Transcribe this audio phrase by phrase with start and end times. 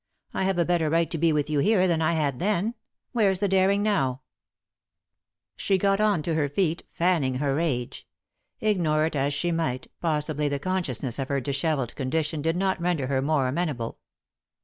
[0.33, 2.73] I have a better right to be with you here than I had then—
[3.11, 4.21] where's the daring now?"
[5.55, 8.07] She got on to her feet, fanning her rage;
[8.61, 13.05] ignore it as she might, possibly the consciousness of her dishevelled condition did not reader
[13.05, 13.99] her more amen able.